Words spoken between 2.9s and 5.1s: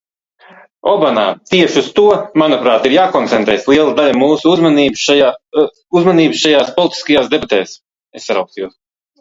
jākoncentrē liela daļa mūsu uzmanības